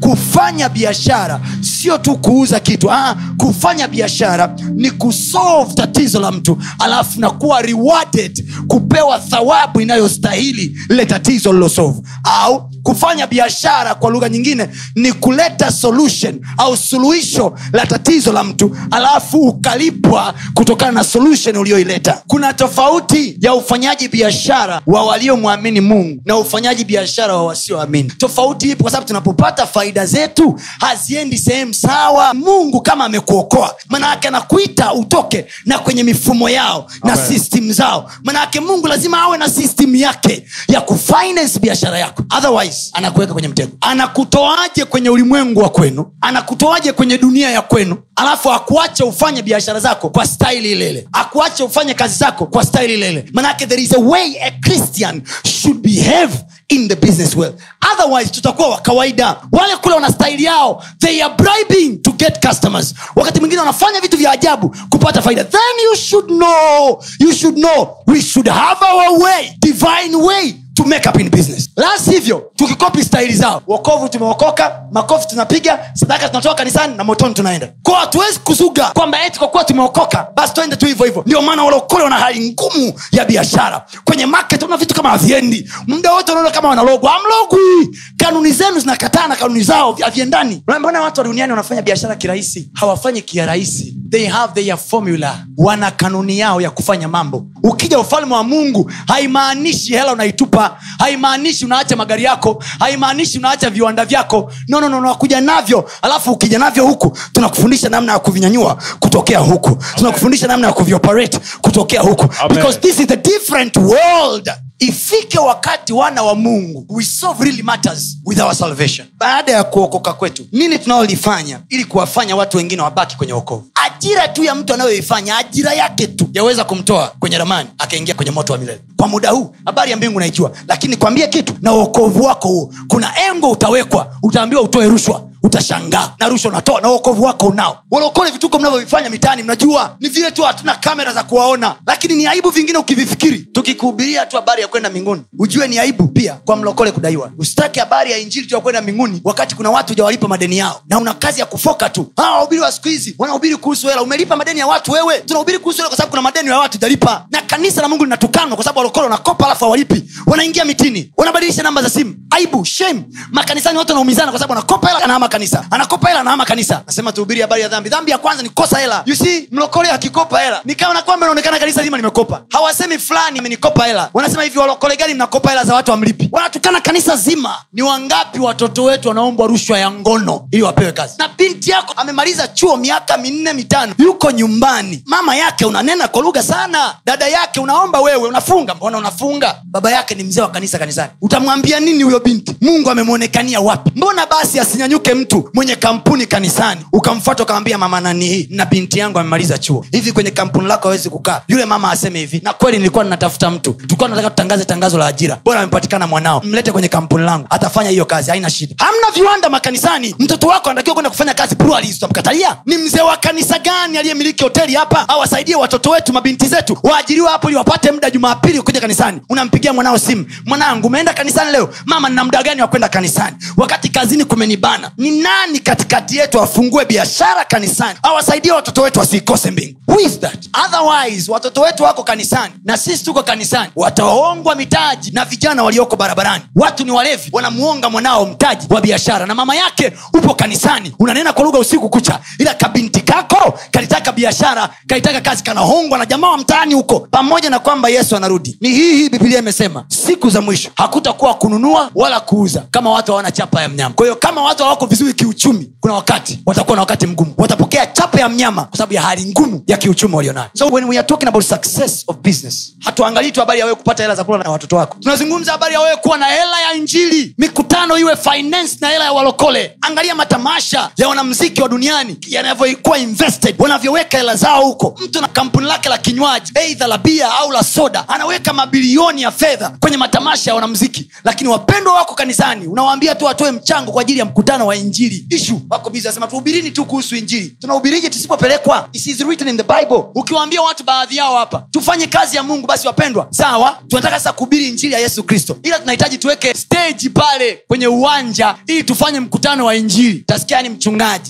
[0.00, 7.20] kufanya biashara sio tu kuuza kitu ah, kufanya biashara ni kusolve tatizo la mtu alafu
[7.20, 14.68] na kuwa rewarded kupewa thawabu inayostahili lile tatizo lilosolve au kufanya biashara kwa lugha nyingine
[14.94, 22.22] ni kuleta solution au suluhisho la tatizo la mtu alafu ukalipwa kutokana na solution ulioileta
[22.26, 28.10] kuna tofauti ya ufanyaji biashara wa waliomwamini mungu na ufanyaji biashara wa wasioamini.
[28.18, 32.34] Tofauti ipo kwa sababu tunapopata zetu haziendi sehemu sawa.
[32.34, 37.26] Mungu kama amekuokoa manaake anakuita utoke na kwenye mifumo yao na Amen.
[37.26, 38.10] system zao.
[38.24, 42.22] Manaake mungu lazima awe na system yake ya kufinance biashara yako.
[42.38, 43.72] Otherwise anakuweka kwenye mtego.
[43.80, 46.06] Anakutoaje kwenye ulimwengu wa kwenu?
[46.20, 47.96] Anakutoaje kwenye dunia ya kwenu?
[48.16, 53.24] Alafu akuache ufanye biashara zako kwa staili ileile akuache ufanye kazi zako kwa staili ileile
[53.32, 56.34] manake there is a way a christian should behave
[56.68, 57.54] in the business world.
[57.92, 59.36] Otherwise tutakuwa wa kawaida.
[59.52, 62.94] Wale kule wana staili yao they are bribing to get customers.
[63.16, 65.44] Wakati mwingine wanafanya vitu vya ajabu kupata faida.
[65.44, 65.60] Then
[65.90, 71.06] you should know you should know we should have our way divine way to make
[71.08, 71.70] up in business.
[71.76, 73.62] La sivyo tukikopi staili zao.
[73.66, 77.68] Wokovu tumeokoka makofi tunapiga sadaka tunatoka kanisani na motoni tunaenda.
[77.82, 81.22] Kwa hatuwezi kuzuga kwamba eti kwa kuwa tumeokoka basi tuende tu hivyo hivyo.
[81.26, 83.86] Ndio maana walokole wana hali ngumu ya biashara.
[84.04, 85.70] Kwenye market una vitu kama haviendi.
[85.86, 87.12] Muda wote unaona kama wanalogwa.
[87.16, 90.62] Amlogwi kanuni zenu zinakataa na kanuni zao haviendani.
[90.78, 92.70] Mbona watu wa duniani wanafanya biashara kirahisi?
[92.74, 95.38] Hawafanyi kiarahisi they have their formula.
[95.56, 97.46] Wana kanuni yao ya kufanya mambo.
[97.62, 100.65] Ukija ufalme wa mungu haimaanishi hela unaitupa
[100.98, 104.52] haimaanishi unaacha magari yako haimaanishi unaacha viwanda vyako.
[104.68, 105.90] No, no, no, unakuja navyo.
[106.02, 109.78] Alafu ukija navyo huku tunakufundisha namna ya kuvinyanyua kutokea huku.
[109.94, 112.22] Tunakufundisha namna ya kuvioperate kutokea huku.
[112.38, 112.56] Amen.
[112.58, 114.50] because this is a different world.
[114.78, 119.06] Ifike wakati wana wa mungu we solve really matters with our salvation.
[119.18, 124.44] Baada ya kuokoka kwetu nini tunaolifanya ili kuwafanya watu wengine wabaki kwenye okovu ajira tu
[124.44, 128.80] ya mtu anayoifanya ajira yake tu yaweza kumtoa kwenye ramani akaingia kwenye moto wa milele.
[128.96, 132.70] Kwa muda huu habari ya mbingu naijua lakini kwambie kitu na uokovu wako huo.
[132.88, 136.12] Kuna engo utawekwa utaambiwa utoe rushwa utashangaa.
[136.18, 137.78] Na rushwa unatoa na uokovu wako unao.
[137.90, 141.74] Walokole vituko mnavyovifanya mitaani mnajua ni vile tu hatuna kamera za kuwaona.
[141.86, 143.38] Lakini ni aibu vingine ukivifikiri.
[143.38, 147.30] Tukikuhubiria tu habari ya kwenda mbinguni ujue ni aibu pia kwa mlokole kudaiwa.
[147.38, 150.80] Usitaki habari ya injili tu ya kwenda mbinguni wakati kuna watu hujawalipa madeni yao.
[150.88, 152.12] Na una kazi ya kufoka tu.
[152.16, 154.02] Hawa wahubiri wa siku hizi wanahubiri kuhusu hela.
[154.02, 155.18] Umelipa madeni ya watu wewe?
[155.18, 157.26] Tunahubiri kuhusu hela kwa sababu kuna madeni ya watu hujalipa.
[157.30, 160.04] Na kanisa la mungu linatukanwa kwa sababu walokole wanakopa alafu hawalipi.
[160.26, 161.12] Wanaingia mitini.
[161.16, 162.14] Wanabadilisha namba za simu.
[162.30, 163.02] Aibu shame.
[163.32, 165.64] Makanisani watu wanaumizana kwa sababu wanakopa hela anahama kanisa.
[165.70, 166.82] Anakopa hela anahama kanisa.
[166.86, 167.88] Nasema tuhubiri habari ya dhambi.
[167.90, 169.02] Dhambi ya kwanza ni kukosa hela.
[169.06, 172.42] You see mlokole akikopa hela ni kama na kwamba inaonekana kanisa zima limekopa.
[172.50, 174.10] Hawasemi fulani imenikopa hela.
[174.14, 177.54] Wanasema hivi walokole gani mnakopa hela za watu wamlipi wanatukana kanisa zima.
[177.72, 181.14] Ni wangapi watoto wetu wanaombwa rushwa ya ngono ili wapewe kazi?
[181.18, 185.02] Na binti yako amemaliza chuo miaka minne mitano yuko nyumbani.
[185.06, 186.94] Mama yake unanena kwa lugha sana.
[187.06, 188.74] Dada yake unaomba wewe unafunga.
[188.74, 189.54] Mbona unafunga?
[189.64, 191.10] Baba yake ni mzee wa kanisa kanisani.
[191.22, 192.56] Utamwambia nini huyo binti?
[192.60, 193.90] Mungu amemwonekania wapi?
[193.96, 196.80] Mbona basi asinyanyuke mtu mwenye kampuni kanisani?
[196.92, 198.48] Ukamfuata ukamwambia mama nani hii?
[198.50, 199.84] Na binti yangu amemaliza chuo.
[199.92, 201.40] Hivi kwenye kampuni lako awezi kukaa?
[201.48, 203.72] Yule mama aseme hivi na kweli nilikuwa ninatafuta mtu.
[203.72, 205.38] Tulikuwa nataka tutangaze tangazo la ajira.
[205.44, 206.40] Bora amepatikana mwanao.
[206.44, 207.46] Mlete kwenye kampuni langu.
[207.50, 208.30] Atafanya hiyo kazi.
[208.30, 208.74] Haina shida.
[208.78, 210.14] Hamna viwanda makanisani.
[210.18, 211.56] Mtoto wako anatakiwa kwenda kufanya kazi.
[211.56, 215.08] Pluralist utamkatalia ni mzee wa kanisa gani aliyemiliki hoteli hapa?
[215.08, 219.20] Awasaidie watoto wetu mabinti zetu waajiriwa hapo ili wapate muda jumapili kuja kanisani.
[219.28, 220.26] Unampigia mwanao simu.
[220.46, 221.68] Mwanangu umeenda kanisani leo?
[221.86, 223.36] Mama nina muda gani wa kwenda kanisani?
[223.56, 224.90] Wakati kazini kumenibana.
[224.96, 227.98] Ni nani katikati yetu afungue biashara kanisani?
[228.02, 229.80] Awasaidie watoto wetu wasiikose mbingu.
[229.88, 230.48] Who is that?
[230.66, 232.52] otherwise watoto wetu wako kanisani.
[232.64, 233.70] Na sisi tuko kanisani.
[233.76, 236.44] Wataongwa mitaji na vijana walioko barabarani.
[236.56, 237.28] Watu ni walevi.
[237.32, 239.26] Wanamuonga mwanao mtaji wa biashara.
[239.26, 240.92] Na mama yake upo kanisani.
[240.98, 242.20] Unanena kwa lugha usiku kucha.
[242.38, 247.00] Ila kabinti kako kalitaka biashara kalitaka kazi kanahongwa na jamaa wa mtaani huko.
[247.00, 248.58] Pamoja na kwamba yesu anarudi.
[248.60, 253.30] Ni hii hii bibilia imesema siku za mwisho hakutakuwa kununua wala kuuza kama watu hawana
[253.30, 253.94] chapa ya mnyama.
[253.94, 257.34] Kwa hiyo kama watu hawako vizuri kiuchumi kuna wakati watakuwa na wakati mgumu.
[257.38, 260.48] Watapokea chapa ya mnyama kwa sababu ya hali ngumu ya kiuchumi walionayo.
[260.54, 264.02] So when we are talking about success of business hatuangalii tu habari ya wewe kupata
[264.02, 264.96] hela za kula na watoto wako.
[265.00, 267.34] Tunazungumza habari ya wewe kuwa na hela ya injili.
[267.38, 269.76] Mikutano iwe finance na hela ya walokole.
[269.80, 274.98] Angalia matamasha ya wanamziki wa duniani yanavyokuwa invested wanavyoweka hela zao huko.
[275.04, 279.30] Mtu na kampuni lake la kinywaji eidha la bia au la soda anaweka mabilioni ya
[279.30, 284.18] fedha kwenye matamasha ya wanamziki lakini wapendwa wako kanisani unawaambia tu watoe mchango kwa ajili
[284.18, 285.26] ya mkutano wa injili.
[285.30, 287.56] Ishu wako bizi tuhubirini tu kuhusu injili.
[287.60, 288.88] Tunahubirije tusipopelekwa.
[288.92, 290.04] It is written in the bible.
[290.14, 293.26] Ukiwaambia watu baadhi yao hapa tufanye kazi ya mungu basi wapendwa.
[293.30, 293.78] Sawa?
[293.88, 295.56] Tunataka sasa kuhubiri injili ya yesu kristo.
[295.62, 300.18] Ila tunahitaji tuweke stage pale kwenye uwanja ili tufanye mkutano wa injili.
[300.26, 300.68] Tasikia ni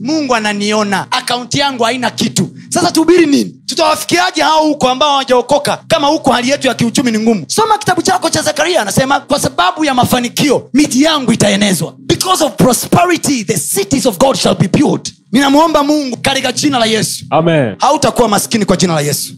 [0.00, 1.06] mungu ananiona.
[1.10, 2.50] Akaunti yangu haina kitu.
[2.68, 3.54] Sasa tuhubiri nini?
[3.66, 5.76] Tutawafikiaje hao huko ambao hawajaokoka?
[5.88, 7.44] Kama huko hali yetu ya kiuchumi ni ngumu.
[7.48, 11.94] Soma kitabu chako cha zakaria anasema kwa sababu ya mafanikio miji yangu itaenezwa.
[11.98, 16.86] Because of prosperity the cities of god shall be built ninamwomba mungu katika jina la
[16.86, 17.74] yesu Amen.
[17.78, 19.32] hautakuwa maskini kwa jina la yesu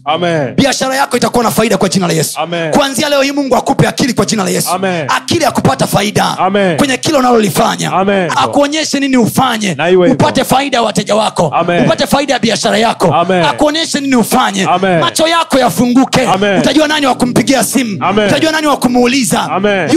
[0.55, 2.71] biashara yako itakuwa na faida kwa jina la yesu Amen.
[2.71, 5.05] kuanzia leo hii mungu akupe akili kwa jina la yesu Amen.
[5.09, 6.77] akili ya kupata faida Amen.
[6.77, 8.31] kwenye kile unalolifanya Amen.
[8.35, 9.75] akuonyeshe nini ufanye
[10.11, 11.85] upate faida ya wateja wako Amen.
[11.85, 13.45] upate faida ya biashara yako Amen.
[13.45, 14.99] akuonyeshe nini ufanye Amen.
[14.99, 16.59] macho yako yafunguke Amen.
[16.59, 18.27] utajua nani wa kumpigia simu Amen.
[18.27, 19.89] utajua nani wa kumuuliza Amen.